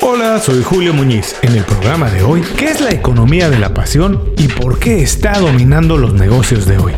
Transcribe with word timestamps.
Hola, 0.00 0.40
soy 0.40 0.62
Julio 0.62 0.94
Muñiz. 0.94 1.34
En 1.42 1.56
el 1.56 1.64
programa 1.64 2.08
de 2.08 2.22
hoy, 2.22 2.42
¿qué 2.56 2.66
es 2.66 2.80
la 2.80 2.90
economía 2.90 3.50
de 3.50 3.58
la 3.58 3.74
pasión 3.74 4.32
y 4.36 4.46
por 4.46 4.78
qué 4.78 5.02
está 5.02 5.38
dominando 5.38 5.96
los 5.96 6.14
negocios 6.14 6.66
de 6.66 6.78
hoy? 6.78 6.92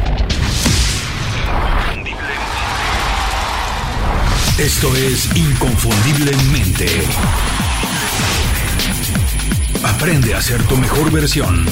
Esto 4.58 4.94
es 4.96 5.34
Inconfundiblemente. 5.34 6.86
Aprende 9.82 10.34
a 10.34 10.42
ser 10.42 10.62
tu 10.64 10.76
mejor 10.76 11.10
versión. 11.10 11.64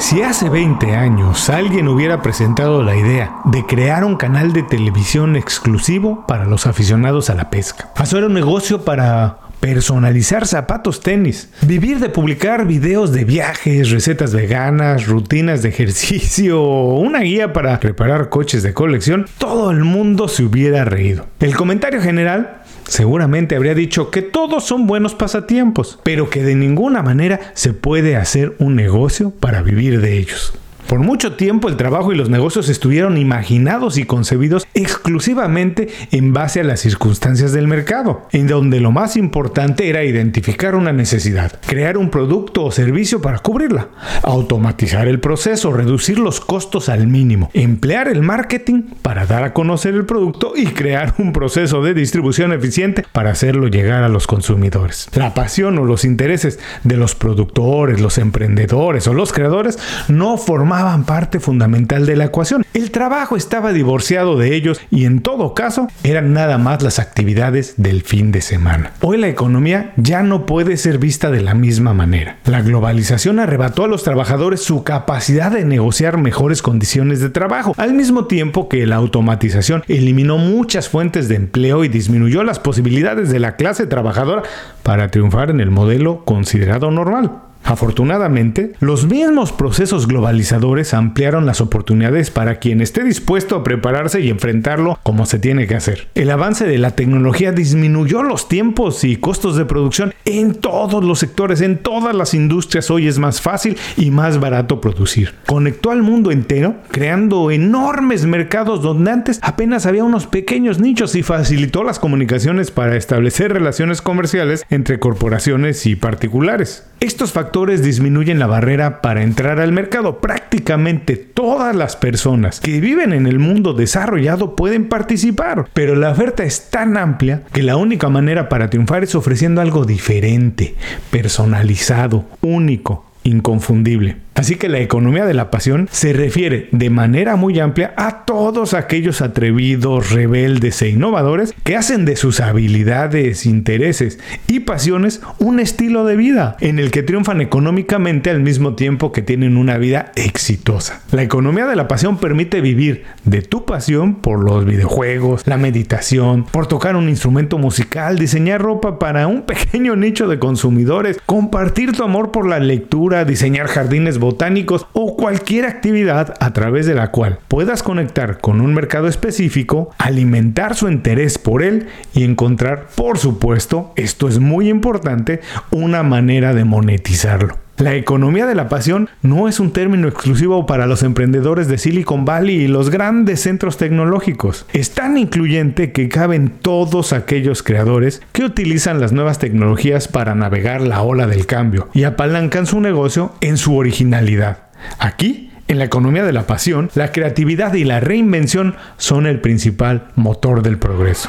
Si 0.00 0.22
hace 0.22 0.48
20 0.48 0.94
años 0.94 1.50
alguien 1.50 1.88
hubiera 1.88 2.22
presentado 2.22 2.82
la 2.82 2.96
idea 2.96 3.40
de 3.44 3.66
crear 3.66 4.04
un 4.04 4.16
canal 4.16 4.52
de 4.52 4.62
televisión 4.62 5.34
exclusivo 5.34 6.24
para 6.26 6.46
los 6.46 6.66
aficionados 6.66 7.30
a 7.30 7.34
la 7.34 7.50
pesca, 7.50 7.92
era 8.10 8.26
un 8.26 8.32
negocio 8.32 8.84
para 8.84 9.38
personalizar 9.60 10.46
zapatos 10.46 11.00
tenis, 11.00 11.50
vivir 11.62 11.98
de 11.98 12.08
publicar 12.08 12.64
videos 12.64 13.12
de 13.12 13.24
viajes, 13.24 13.90
recetas 13.90 14.32
veganas, 14.32 15.06
rutinas 15.06 15.62
de 15.62 15.70
ejercicio, 15.70 16.62
una 16.62 17.20
guía 17.20 17.52
para 17.52 17.76
reparar 17.78 18.28
coches 18.28 18.62
de 18.62 18.72
colección, 18.74 19.26
todo 19.38 19.70
el 19.72 19.84
mundo 19.84 20.28
se 20.28 20.44
hubiera 20.44 20.84
reído. 20.84 21.26
El 21.40 21.56
comentario 21.56 22.00
general 22.00 22.62
seguramente 22.88 23.54
habría 23.54 23.74
dicho 23.74 24.10
que 24.10 24.22
todos 24.22 24.64
son 24.64 24.86
buenos 24.86 25.14
pasatiempos, 25.14 26.00
pero 26.02 26.30
que 26.30 26.42
de 26.42 26.54
ninguna 26.54 27.02
manera 27.02 27.40
se 27.54 27.72
puede 27.72 28.16
hacer 28.16 28.56
un 28.58 28.74
negocio 28.74 29.30
para 29.30 29.62
vivir 29.62 30.00
de 30.00 30.18
ellos. 30.18 30.52
Por 30.88 31.00
mucho 31.00 31.36
tiempo 31.36 31.68
el 31.68 31.76
trabajo 31.76 32.14
y 32.14 32.16
los 32.16 32.30
negocios 32.30 32.70
estuvieron 32.70 33.18
imaginados 33.18 33.98
y 33.98 34.06
concebidos 34.06 34.66
exclusivamente 34.72 35.88
en 36.12 36.32
base 36.32 36.60
a 36.60 36.64
las 36.64 36.80
circunstancias 36.80 37.52
del 37.52 37.68
mercado, 37.68 38.22
en 38.32 38.46
donde 38.46 38.80
lo 38.80 38.90
más 38.90 39.14
importante 39.18 39.90
era 39.90 40.02
identificar 40.02 40.74
una 40.74 40.94
necesidad, 40.94 41.60
crear 41.66 41.98
un 41.98 42.08
producto 42.08 42.64
o 42.64 42.70
servicio 42.70 43.20
para 43.20 43.40
cubrirla, 43.40 43.88
automatizar 44.22 45.08
el 45.08 45.20
proceso, 45.20 45.74
reducir 45.74 46.18
los 46.18 46.40
costos 46.40 46.88
al 46.88 47.06
mínimo, 47.06 47.50
emplear 47.52 48.08
el 48.08 48.22
marketing 48.22 48.84
para 49.02 49.26
dar 49.26 49.44
a 49.44 49.52
conocer 49.52 49.94
el 49.94 50.06
producto 50.06 50.54
y 50.56 50.68
crear 50.68 51.14
un 51.18 51.34
proceso 51.34 51.82
de 51.82 51.92
distribución 51.92 52.54
eficiente 52.54 53.04
para 53.12 53.32
hacerlo 53.32 53.68
llegar 53.68 54.04
a 54.04 54.08
los 54.08 54.26
consumidores. 54.26 55.10
La 55.12 55.34
pasión 55.34 55.78
o 55.78 55.84
los 55.84 56.06
intereses 56.06 56.58
de 56.82 56.96
los 56.96 57.14
productores, 57.14 58.00
los 58.00 58.16
emprendedores 58.16 59.06
o 59.06 59.12
los 59.12 59.34
creadores 59.34 59.78
no 60.08 60.38
formaban 60.38 60.77
parte 61.04 61.40
fundamental 61.40 62.06
de 62.06 62.16
la 62.16 62.26
ecuación. 62.26 62.64
El 62.72 62.90
trabajo 62.90 63.36
estaba 63.36 63.72
divorciado 63.72 64.38
de 64.38 64.54
ellos 64.54 64.80
y 64.90 65.06
en 65.06 65.20
todo 65.20 65.54
caso 65.54 65.88
eran 66.04 66.32
nada 66.32 66.56
más 66.58 66.82
las 66.82 66.98
actividades 66.98 67.74
del 67.76 68.02
fin 68.02 68.30
de 68.30 68.40
semana. 68.40 68.92
Hoy 69.00 69.18
la 69.18 69.28
economía 69.28 69.92
ya 69.96 70.22
no 70.22 70.46
puede 70.46 70.76
ser 70.76 70.98
vista 70.98 71.30
de 71.30 71.40
la 71.40 71.54
misma 71.54 71.94
manera. 71.94 72.38
La 72.44 72.62
globalización 72.62 73.40
arrebató 73.40 73.84
a 73.84 73.88
los 73.88 74.04
trabajadores 74.04 74.62
su 74.62 74.84
capacidad 74.84 75.50
de 75.50 75.64
negociar 75.64 76.18
mejores 76.18 76.62
condiciones 76.62 77.20
de 77.20 77.30
trabajo, 77.30 77.74
al 77.76 77.94
mismo 77.94 78.26
tiempo 78.26 78.68
que 78.68 78.86
la 78.86 78.96
automatización 78.96 79.82
eliminó 79.88 80.38
muchas 80.38 80.88
fuentes 80.88 81.28
de 81.28 81.36
empleo 81.36 81.84
y 81.84 81.88
disminuyó 81.88 82.44
las 82.44 82.60
posibilidades 82.60 83.30
de 83.30 83.40
la 83.40 83.56
clase 83.56 83.86
trabajadora 83.86 84.42
para 84.84 85.08
triunfar 85.08 85.50
en 85.50 85.60
el 85.60 85.70
modelo 85.70 86.24
considerado 86.24 86.90
normal. 86.90 87.47
Afortunadamente, 87.68 88.72
los 88.80 89.04
mismos 89.04 89.52
procesos 89.52 90.08
globalizadores 90.08 90.94
ampliaron 90.94 91.44
las 91.44 91.60
oportunidades 91.60 92.30
para 92.30 92.60
quien 92.60 92.80
esté 92.80 93.04
dispuesto 93.04 93.56
a 93.56 93.62
prepararse 93.62 94.22
y 94.22 94.30
enfrentarlo 94.30 94.98
como 95.02 95.26
se 95.26 95.38
tiene 95.38 95.66
que 95.66 95.74
hacer. 95.74 96.08
El 96.14 96.30
avance 96.30 96.66
de 96.66 96.78
la 96.78 96.92
tecnología 96.92 97.52
disminuyó 97.52 98.22
los 98.22 98.48
tiempos 98.48 99.04
y 99.04 99.16
costos 99.16 99.58
de 99.58 99.66
producción 99.66 100.14
en 100.24 100.54
todos 100.54 101.04
los 101.04 101.18
sectores, 101.18 101.60
en 101.60 101.76
todas 101.76 102.14
las 102.14 102.32
industrias. 102.32 102.90
Hoy 102.90 103.06
es 103.06 103.18
más 103.18 103.42
fácil 103.42 103.76
y 103.98 104.10
más 104.10 104.40
barato 104.40 104.80
producir. 104.80 105.34
Conectó 105.46 105.90
al 105.90 106.02
mundo 106.02 106.30
entero, 106.30 106.76
creando 106.90 107.50
enormes 107.50 108.24
mercados 108.24 108.80
donde 108.80 109.10
antes 109.10 109.40
apenas 109.42 109.84
había 109.84 110.04
unos 110.04 110.26
pequeños 110.26 110.80
nichos 110.80 111.14
y 111.14 111.22
facilitó 111.22 111.84
las 111.84 111.98
comunicaciones 111.98 112.70
para 112.70 112.96
establecer 112.96 113.52
relaciones 113.52 114.00
comerciales 114.00 114.64
entre 114.70 114.98
corporaciones 114.98 115.84
y 115.84 115.96
particulares. 115.96 116.86
Estos 117.00 117.32
disminuyen 117.66 118.38
la 118.38 118.46
barrera 118.46 119.00
para 119.00 119.22
entrar 119.22 119.60
al 119.60 119.72
mercado. 119.72 120.20
Prácticamente 120.20 121.16
todas 121.16 121.74
las 121.74 121.96
personas 121.96 122.60
que 122.60 122.80
viven 122.80 123.12
en 123.12 123.26
el 123.26 123.38
mundo 123.38 123.74
desarrollado 123.74 124.56
pueden 124.56 124.88
participar, 124.88 125.68
pero 125.72 125.94
la 125.96 126.10
oferta 126.10 126.44
es 126.44 126.70
tan 126.70 126.96
amplia 126.96 127.42
que 127.52 127.62
la 127.62 127.76
única 127.76 128.08
manera 128.08 128.48
para 128.48 128.70
triunfar 128.70 129.04
es 129.04 129.14
ofreciendo 129.14 129.60
algo 129.60 129.84
diferente, 129.84 130.74
personalizado, 131.10 132.24
único, 132.40 133.06
inconfundible. 133.24 134.16
Así 134.38 134.54
que 134.54 134.68
la 134.68 134.78
economía 134.78 135.26
de 135.26 135.34
la 135.34 135.50
pasión 135.50 135.88
se 135.90 136.12
refiere 136.12 136.68
de 136.70 136.90
manera 136.90 137.34
muy 137.34 137.58
amplia 137.58 137.92
a 137.96 138.24
todos 138.24 138.72
aquellos 138.72 139.20
atrevidos, 139.20 140.12
rebeldes 140.12 140.80
e 140.80 140.90
innovadores 140.90 141.52
que 141.64 141.74
hacen 141.74 142.04
de 142.04 142.14
sus 142.14 142.38
habilidades, 142.38 143.46
intereses 143.46 144.20
y 144.46 144.60
pasiones 144.60 145.22
un 145.40 145.58
estilo 145.58 146.04
de 146.04 146.14
vida 146.14 146.56
en 146.60 146.78
el 146.78 146.92
que 146.92 147.02
triunfan 147.02 147.40
económicamente 147.40 148.30
al 148.30 148.38
mismo 148.38 148.76
tiempo 148.76 149.10
que 149.10 149.22
tienen 149.22 149.56
una 149.56 149.76
vida 149.76 150.12
exitosa. 150.14 151.00
La 151.10 151.24
economía 151.24 151.66
de 151.66 151.74
la 151.74 151.88
pasión 151.88 152.18
permite 152.18 152.60
vivir 152.60 153.06
de 153.24 153.42
tu 153.42 153.64
pasión 153.64 154.20
por 154.20 154.44
los 154.44 154.64
videojuegos, 154.64 155.48
la 155.48 155.56
meditación, 155.56 156.44
por 156.44 156.68
tocar 156.68 156.94
un 156.94 157.08
instrumento 157.08 157.58
musical, 157.58 158.20
diseñar 158.20 158.62
ropa 158.62 159.00
para 159.00 159.26
un 159.26 159.42
pequeño 159.46 159.96
nicho 159.96 160.28
de 160.28 160.38
consumidores, 160.38 161.18
compartir 161.26 161.90
tu 161.90 162.04
amor 162.04 162.30
por 162.30 162.48
la 162.48 162.60
lectura, 162.60 163.24
diseñar 163.24 163.66
jardines 163.66 164.20
botánicos 164.28 164.86
o 164.92 165.16
cualquier 165.16 165.64
actividad 165.64 166.34
a 166.38 166.52
través 166.52 166.84
de 166.84 166.94
la 166.94 167.10
cual 167.10 167.38
puedas 167.48 167.82
conectar 167.82 168.40
con 168.40 168.60
un 168.60 168.74
mercado 168.74 169.08
específico, 169.08 169.90
alimentar 169.96 170.74
su 170.74 170.86
interés 170.90 171.38
por 171.38 171.62
él 171.62 171.86
y 172.12 172.24
encontrar, 172.24 172.88
por 172.94 173.16
supuesto, 173.16 173.90
esto 173.96 174.28
es 174.28 174.38
muy 174.38 174.68
importante, 174.68 175.40
una 175.70 176.02
manera 176.02 176.52
de 176.52 176.64
monetizarlo. 176.64 177.67
La 177.78 177.94
economía 177.94 178.44
de 178.46 178.56
la 178.56 178.68
pasión 178.68 179.08
no 179.22 179.46
es 179.46 179.60
un 179.60 179.72
término 179.72 180.08
exclusivo 180.08 180.66
para 180.66 180.88
los 180.88 181.04
emprendedores 181.04 181.68
de 181.68 181.78
Silicon 181.78 182.24
Valley 182.24 182.56
y 182.56 182.66
los 182.66 182.90
grandes 182.90 183.42
centros 183.42 183.76
tecnológicos. 183.76 184.66
Es 184.72 184.90
tan 184.90 185.16
incluyente 185.16 185.92
que 185.92 186.08
caben 186.08 186.50
todos 186.60 187.12
aquellos 187.12 187.62
creadores 187.62 188.20
que 188.32 188.42
utilizan 188.44 189.00
las 189.00 189.12
nuevas 189.12 189.38
tecnologías 189.38 190.08
para 190.08 190.34
navegar 190.34 190.80
la 190.80 191.02
ola 191.02 191.28
del 191.28 191.46
cambio 191.46 191.88
y 191.94 192.02
apalancan 192.02 192.66
su 192.66 192.80
negocio 192.80 193.32
en 193.40 193.56
su 193.56 193.76
originalidad. 193.76 194.70
Aquí 194.98 195.52
en 195.68 195.78
la 195.78 195.84
economía 195.84 196.24
de 196.24 196.32
la 196.32 196.48
pasión, 196.48 196.90
la 196.96 197.12
creatividad 197.12 197.74
y 197.74 197.84
la 197.84 198.00
reinvención 198.00 198.74
son 198.96 199.24
el 199.26 199.40
principal 199.40 200.08
motor 200.16 200.62
del 200.62 200.78
progreso. 200.78 201.28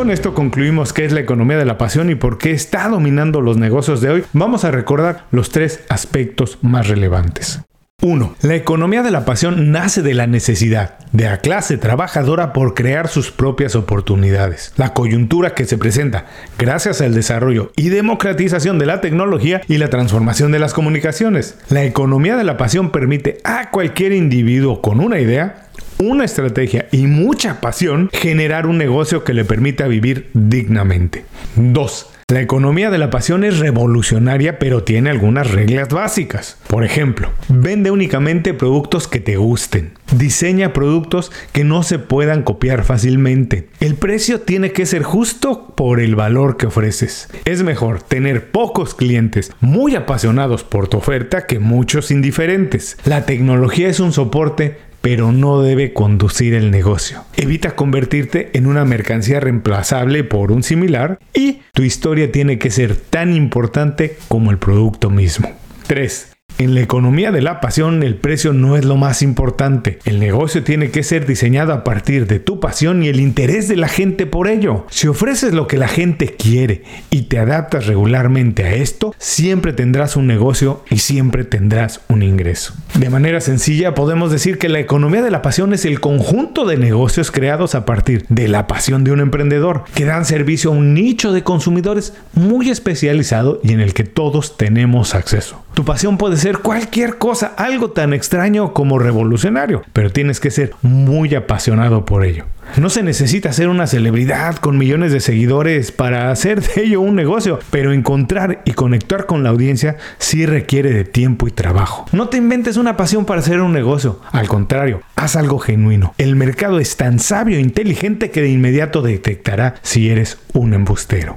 Con 0.00 0.10
esto 0.10 0.32
concluimos 0.32 0.94
qué 0.94 1.04
es 1.04 1.12
la 1.12 1.20
economía 1.20 1.58
de 1.58 1.66
la 1.66 1.76
pasión 1.76 2.08
y 2.08 2.14
por 2.14 2.38
qué 2.38 2.52
está 2.52 2.88
dominando 2.88 3.42
los 3.42 3.58
negocios 3.58 4.00
de 4.00 4.08
hoy. 4.08 4.24
Vamos 4.32 4.64
a 4.64 4.70
recordar 4.70 5.26
los 5.30 5.50
tres 5.50 5.80
aspectos 5.90 6.56
más 6.62 6.88
relevantes. 6.88 7.60
1. 8.00 8.34
La 8.40 8.54
economía 8.54 9.02
de 9.02 9.10
la 9.10 9.26
pasión 9.26 9.72
nace 9.72 10.00
de 10.00 10.14
la 10.14 10.26
necesidad 10.26 10.96
de 11.12 11.24
la 11.24 11.36
clase 11.36 11.76
trabajadora 11.76 12.54
por 12.54 12.72
crear 12.72 13.08
sus 13.08 13.30
propias 13.30 13.76
oportunidades. 13.76 14.72
La 14.78 14.94
coyuntura 14.94 15.54
que 15.54 15.66
se 15.66 15.76
presenta 15.76 16.24
gracias 16.58 17.02
al 17.02 17.12
desarrollo 17.12 17.70
y 17.76 17.90
democratización 17.90 18.78
de 18.78 18.86
la 18.86 19.02
tecnología 19.02 19.60
y 19.68 19.76
la 19.76 19.90
transformación 19.90 20.50
de 20.50 20.60
las 20.60 20.72
comunicaciones. 20.72 21.58
La 21.68 21.84
economía 21.84 22.36
de 22.36 22.44
la 22.44 22.56
pasión 22.56 22.90
permite 22.90 23.36
a 23.44 23.70
cualquier 23.70 24.12
individuo 24.12 24.80
con 24.80 24.98
una 24.98 25.20
idea 25.20 25.66
una 26.00 26.24
estrategia 26.24 26.88
y 26.92 27.06
mucha 27.06 27.60
pasión 27.60 28.10
generar 28.12 28.66
un 28.66 28.78
negocio 28.78 29.24
que 29.24 29.34
le 29.34 29.44
permita 29.44 29.86
vivir 29.86 30.30
dignamente. 30.34 31.24
2. 31.56 32.06
La 32.30 32.40
economía 32.40 32.90
de 32.90 32.98
la 32.98 33.10
pasión 33.10 33.42
es 33.42 33.58
revolucionaria 33.58 34.60
pero 34.60 34.84
tiene 34.84 35.10
algunas 35.10 35.50
reglas 35.50 35.88
básicas. 35.88 36.58
Por 36.68 36.84
ejemplo, 36.84 37.30
vende 37.48 37.90
únicamente 37.90 38.54
productos 38.54 39.08
que 39.08 39.18
te 39.18 39.36
gusten. 39.36 39.94
Diseña 40.12 40.72
productos 40.72 41.32
que 41.52 41.64
no 41.64 41.82
se 41.82 41.98
puedan 41.98 42.44
copiar 42.44 42.84
fácilmente. 42.84 43.68
El 43.80 43.96
precio 43.96 44.40
tiene 44.42 44.70
que 44.70 44.86
ser 44.86 45.02
justo 45.02 45.74
por 45.76 45.98
el 45.98 46.14
valor 46.14 46.56
que 46.56 46.66
ofreces. 46.66 47.28
Es 47.44 47.64
mejor 47.64 48.00
tener 48.00 48.52
pocos 48.52 48.94
clientes 48.94 49.50
muy 49.60 49.96
apasionados 49.96 50.62
por 50.62 50.86
tu 50.86 50.98
oferta 50.98 51.46
que 51.46 51.58
muchos 51.58 52.12
indiferentes. 52.12 52.96
La 53.04 53.26
tecnología 53.26 53.88
es 53.88 53.98
un 53.98 54.12
soporte 54.12 54.78
pero 55.00 55.32
no 55.32 55.62
debe 55.62 55.92
conducir 55.92 56.54
el 56.54 56.70
negocio. 56.70 57.24
Evita 57.36 57.76
convertirte 57.76 58.50
en 58.54 58.66
una 58.66 58.84
mercancía 58.84 59.40
reemplazable 59.40 60.24
por 60.24 60.52
un 60.52 60.62
similar 60.62 61.18
y 61.34 61.62
tu 61.72 61.82
historia 61.82 62.30
tiene 62.32 62.58
que 62.58 62.70
ser 62.70 62.96
tan 62.96 63.34
importante 63.34 64.16
como 64.28 64.50
el 64.50 64.58
producto 64.58 65.10
mismo. 65.10 65.48
3. 65.86 66.29
En 66.60 66.74
la 66.74 66.82
economía 66.82 67.32
de 67.32 67.40
la 67.40 67.58
pasión 67.58 68.02
el 68.02 68.16
precio 68.16 68.52
no 68.52 68.76
es 68.76 68.84
lo 68.84 68.98
más 68.98 69.22
importante. 69.22 69.98
El 70.04 70.20
negocio 70.20 70.62
tiene 70.62 70.90
que 70.90 71.02
ser 71.02 71.24
diseñado 71.24 71.72
a 71.72 71.84
partir 71.84 72.26
de 72.26 72.38
tu 72.38 72.60
pasión 72.60 73.02
y 73.02 73.08
el 73.08 73.18
interés 73.18 73.66
de 73.66 73.76
la 73.76 73.88
gente 73.88 74.26
por 74.26 74.46
ello. 74.46 74.84
Si 74.90 75.08
ofreces 75.08 75.54
lo 75.54 75.66
que 75.66 75.78
la 75.78 75.88
gente 75.88 76.36
quiere 76.36 76.82
y 77.08 77.22
te 77.22 77.38
adaptas 77.38 77.86
regularmente 77.86 78.64
a 78.64 78.74
esto, 78.74 79.14
siempre 79.16 79.72
tendrás 79.72 80.16
un 80.16 80.26
negocio 80.26 80.84
y 80.90 80.98
siempre 80.98 81.44
tendrás 81.44 82.02
un 82.08 82.22
ingreso. 82.22 82.74
De 82.92 83.08
manera 83.08 83.40
sencilla 83.40 83.94
podemos 83.94 84.30
decir 84.30 84.58
que 84.58 84.68
la 84.68 84.80
economía 84.80 85.22
de 85.22 85.30
la 85.30 85.40
pasión 85.40 85.72
es 85.72 85.86
el 85.86 85.98
conjunto 85.98 86.66
de 86.66 86.76
negocios 86.76 87.30
creados 87.30 87.74
a 87.74 87.86
partir 87.86 88.26
de 88.28 88.48
la 88.48 88.66
pasión 88.66 89.02
de 89.02 89.12
un 89.12 89.20
emprendedor 89.20 89.84
que 89.94 90.04
dan 90.04 90.26
servicio 90.26 90.68
a 90.68 90.74
un 90.74 90.92
nicho 90.92 91.32
de 91.32 91.42
consumidores 91.42 92.12
muy 92.34 92.68
especializado 92.68 93.60
y 93.64 93.72
en 93.72 93.80
el 93.80 93.94
que 93.94 94.04
todos 94.04 94.58
tenemos 94.58 95.14
acceso. 95.14 95.64
Tu 95.80 95.86
pasión 95.86 96.18
puede 96.18 96.36
ser 96.36 96.58
cualquier 96.58 97.16
cosa, 97.16 97.54
algo 97.56 97.92
tan 97.92 98.12
extraño 98.12 98.74
como 98.74 98.98
revolucionario, 98.98 99.80
pero 99.94 100.12
tienes 100.12 100.38
que 100.38 100.50
ser 100.50 100.74
muy 100.82 101.34
apasionado 101.34 102.04
por 102.04 102.22
ello. 102.22 102.44
No 102.76 102.90
se 102.90 103.02
necesita 103.02 103.50
ser 103.54 103.70
una 103.70 103.86
celebridad 103.86 104.56
con 104.56 104.76
millones 104.76 105.10
de 105.10 105.20
seguidores 105.20 105.90
para 105.90 106.30
hacer 106.30 106.60
de 106.60 106.82
ello 106.82 107.00
un 107.00 107.14
negocio, 107.14 107.60
pero 107.70 107.94
encontrar 107.94 108.60
y 108.66 108.72
conectar 108.72 109.24
con 109.24 109.42
la 109.42 109.48
audiencia 109.48 109.96
sí 110.18 110.44
requiere 110.44 110.92
de 110.92 111.04
tiempo 111.04 111.48
y 111.48 111.50
trabajo. 111.50 112.04
No 112.12 112.28
te 112.28 112.36
inventes 112.36 112.76
una 112.76 112.98
pasión 112.98 113.24
para 113.24 113.40
hacer 113.40 113.62
un 113.62 113.72
negocio, 113.72 114.20
al 114.32 114.48
contrario, 114.48 115.00
haz 115.16 115.34
algo 115.34 115.58
genuino. 115.58 116.12
El 116.18 116.36
mercado 116.36 116.78
es 116.78 116.98
tan 116.98 117.18
sabio 117.20 117.56
e 117.56 117.62
inteligente 117.62 118.30
que 118.30 118.42
de 118.42 118.50
inmediato 118.50 119.00
detectará 119.00 119.76
si 119.80 120.10
eres 120.10 120.36
un 120.52 120.74
embustero. 120.74 121.36